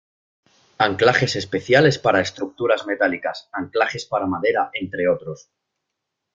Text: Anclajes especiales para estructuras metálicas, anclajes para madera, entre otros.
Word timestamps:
Anclajes 0.79 1.35
especiales 1.35 1.99
para 1.99 2.21
estructuras 2.21 2.87
metálicas, 2.87 3.49
anclajes 3.51 4.03
para 4.05 4.25
madera, 4.25 4.71
entre 4.73 5.07
otros. 5.07 5.51